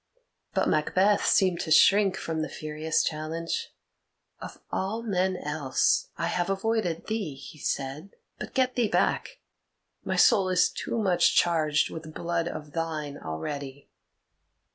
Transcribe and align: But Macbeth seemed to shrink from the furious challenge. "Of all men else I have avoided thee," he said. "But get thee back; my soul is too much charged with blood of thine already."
But 0.55 0.67
Macbeth 0.67 1.23
seemed 1.27 1.59
to 1.59 1.69
shrink 1.69 2.17
from 2.17 2.41
the 2.41 2.49
furious 2.49 3.03
challenge. 3.03 3.71
"Of 4.39 4.59
all 4.71 5.03
men 5.03 5.37
else 5.37 6.07
I 6.17 6.25
have 6.25 6.49
avoided 6.49 7.05
thee," 7.05 7.35
he 7.35 7.59
said. 7.59 8.15
"But 8.39 8.55
get 8.55 8.73
thee 8.73 8.87
back; 8.89 9.41
my 10.03 10.15
soul 10.15 10.49
is 10.49 10.71
too 10.71 10.97
much 10.97 11.35
charged 11.35 11.91
with 11.91 12.15
blood 12.15 12.47
of 12.47 12.71
thine 12.71 13.19
already." 13.19 13.89